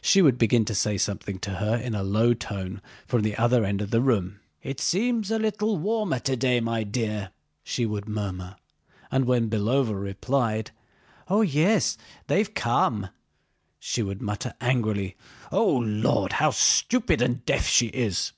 She 0.00 0.22
would 0.22 0.38
begin 0.38 0.64
to 0.66 0.72
say 0.76 0.96
something 0.96 1.40
to 1.40 1.54
her 1.54 1.74
in 1.76 1.96
a 1.96 2.04
low 2.04 2.32
tone 2.32 2.80
from 3.08 3.22
the 3.22 3.34
other 3.36 3.64
end 3.64 3.82
of 3.82 3.90
the 3.90 4.00
room. 4.00 4.38
"It 4.62 4.78
seems 4.78 5.32
a 5.32 5.38
little 5.40 5.78
warmer 5.78 6.20
today, 6.20 6.60
my 6.60 6.84
dear," 6.84 7.32
she 7.64 7.84
would 7.84 8.08
murmur. 8.08 8.54
And 9.10 9.24
when 9.24 9.50
Belóva 9.50 10.00
replied: 10.00 10.70
"Oh 11.26 11.42
yes, 11.42 11.98
they've 12.28 12.54
come," 12.54 13.08
she 13.80 14.00
would 14.00 14.22
mutter 14.22 14.54
angrily: 14.60 15.16
"O 15.50 15.70
Lord! 15.74 16.34
How 16.34 16.52
stupid 16.52 17.20
and 17.20 17.44
deaf 17.44 17.66
she 17.66 17.88
is!" 17.88 18.32